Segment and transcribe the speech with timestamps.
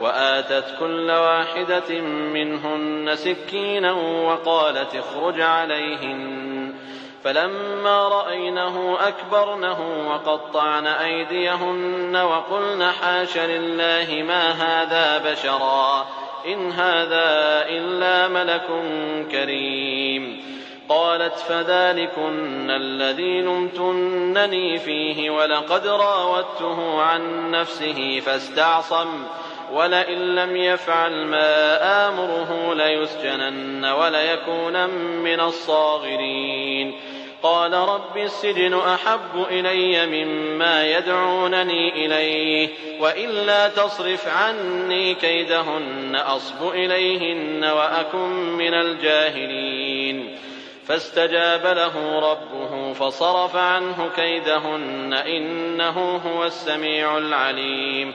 [0.00, 6.74] وآتت كل واحدة منهن سكينا وقالت اخرج عليهن.
[7.24, 16.06] فلما رأينه أكبرنه وقطعن أيديهن وقلن حاش لله ما هذا بشرا.
[16.46, 18.66] إن هذا إلا ملك
[19.30, 20.48] كريم.
[20.88, 29.26] قالت فذلكن الذي لمتنني فيه ولقد راودته عن نفسه فاستعصم.
[29.72, 34.90] ولئن لم يفعل ما آمره ليسجنن وليكونن
[35.24, 37.00] من الصاغرين.
[37.42, 42.68] قال رب السجن أحب إلي مما يدعونني إليه
[43.00, 50.38] وإلا تصرف عني كيدهن أصب إليهن وأكن من الجاهلين.
[50.86, 58.14] فاستجاب له ربه فصرف عنه كيدهن إنه هو السميع العليم.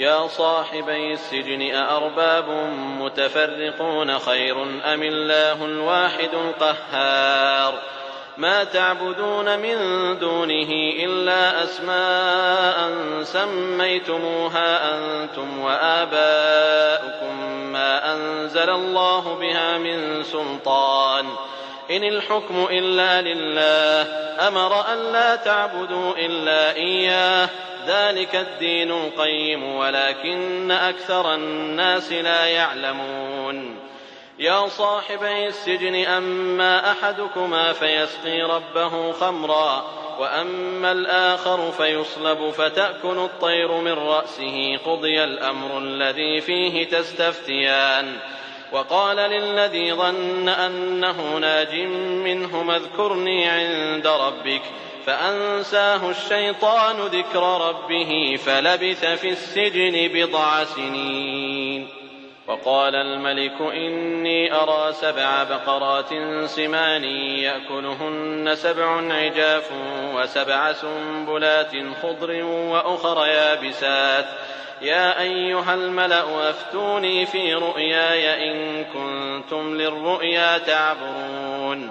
[0.00, 2.48] يا صاحبي السجن أأرباب
[3.00, 7.74] متفرقون خير أم الله الواحد القهار؟
[8.36, 9.78] ما تعبدون من
[10.18, 10.68] دونه
[11.04, 17.40] إلا أسماء سميتموها أنتم وآباؤكم
[17.72, 21.26] ما أنزل الله بها من سلطان.
[21.90, 24.02] إن الحكم إلا لله
[24.48, 27.48] أمر أن لا تعبدوا إلا إياه.
[27.86, 33.76] ذلك الدين القيم ولكن أكثر الناس لا يعلمون.
[34.38, 39.84] يا صاحبي السجن أما أحدكما فيسقي ربه خمرا
[40.18, 48.16] وأما الآخر فيصلب فتأكل الطير من رأسه قضي الأمر الذي فيه تستفتيان.
[48.72, 51.74] وقال للذي ظن أنه ناج
[52.24, 54.62] منهما اذكرني عند ربك.
[55.06, 61.88] فأنساه الشيطان ذكر ربه فلبث في السجن بضع سنين.
[62.46, 66.08] وقال الملك إني أرى سبع بقرات
[66.46, 69.70] سمان يأكلهن سبع عجاف
[70.14, 71.72] وسبع سنبلات
[72.02, 74.26] خضر وأخر يابسات.
[74.82, 81.90] يا أيها الملأ أفتوني في رؤياي إن كنتم للرؤيا تعبرون.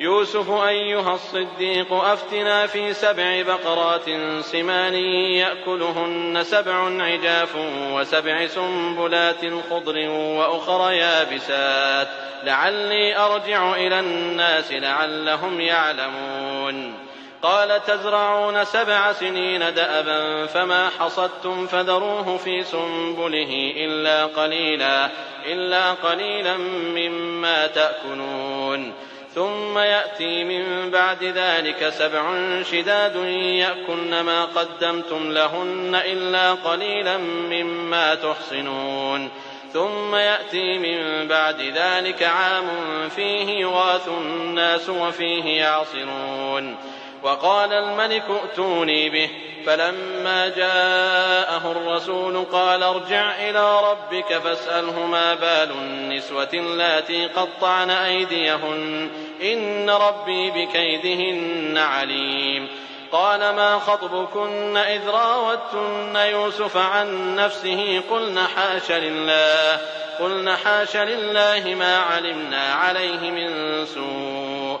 [0.00, 4.04] يوسف أيها الصديق أفتنا في سبع بقرات
[4.40, 7.56] سمان يأكلهن سبع عجاف
[7.92, 9.40] وسبع سنبلات
[9.70, 12.08] خضر وأخر يابسات.
[12.44, 16.94] لعلي أرجع إلى الناس لعلهم يعلمون.
[17.42, 25.08] قال تزرعون سبع سنين دأبا فما حصدتم فذروه في سنبله إلا قليلا
[25.46, 26.56] إلا قليلا
[26.96, 29.09] مما تأكلون.
[29.34, 32.22] ثم يأتي من بعد ذلك سبع
[32.62, 39.30] شداد يأكلن ما قدمتم لهن إلا قليلا مما تحصنون
[39.72, 42.68] ثم يأتي من بعد ذلك عام
[43.16, 46.76] فيه يغاث الناس وفيه يعصرون.
[47.22, 49.30] وقال الملك ائتوني به.
[49.66, 59.10] فلما جاءه الرسول قال ارجع إلى ربك فاسأله ما بال النسوة اللاتي قطعن أيديهن.
[59.42, 62.68] إن ربي بكيدهن عليم.
[63.12, 69.80] قال ما خطبكن إذ راوتن يوسف عن نفسه قلن حاش لله.
[70.20, 74.80] قلن حاش لله ما علمنا عليه من سوء.